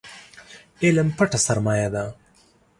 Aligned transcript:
علم 0.83 1.07
پټه 1.17 1.39
سرمايه 1.45 1.87
ده 1.93 2.03